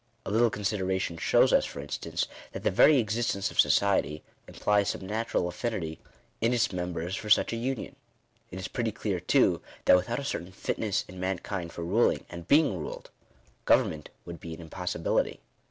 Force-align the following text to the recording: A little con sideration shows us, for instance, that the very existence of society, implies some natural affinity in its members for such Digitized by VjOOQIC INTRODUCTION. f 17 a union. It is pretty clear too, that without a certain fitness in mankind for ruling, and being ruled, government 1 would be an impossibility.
A 0.25 0.31
little 0.31 0.49
con 0.49 0.63
sideration 0.63 1.19
shows 1.19 1.53
us, 1.53 1.63
for 1.63 1.79
instance, 1.79 2.27
that 2.53 2.63
the 2.63 2.71
very 2.71 2.97
existence 2.97 3.51
of 3.51 3.59
society, 3.59 4.23
implies 4.47 4.89
some 4.89 5.05
natural 5.05 5.47
affinity 5.47 5.99
in 6.41 6.53
its 6.53 6.73
members 6.73 7.15
for 7.15 7.29
such 7.29 7.49
Digitized 7.49 7.49
by 7.51 7.53
VjOOQIC 7.53 7.59
INTRODUCTION. 7.59 7.95
f 7.99 8.49
17 8.49 8.49
a 8.49 8.49
union. 8.49 8.49
It 8.49 8.59
is 8.59 8.67
pretty 8.67 8.91
clear 8.91 9.19
too, 9.19 9.61
that 9.85 9.95
without 9.95 10.17
a 10.19 10.23
certain 10.25 10.51
fitness 10.51 11.05
in 11.07 11.19
mankind 11.19 11.71
for 11.71 11.83
ruling, 11.83 12.25
and 12.31 12.47
being 12.47 12.79
ruled, 12.79 13.11
government 13.65 14.09
1 14.23 14.23
would 14.25 14.39
be 14.39 14.55
an 14.55 14.61
impossibility. 14.61 15.39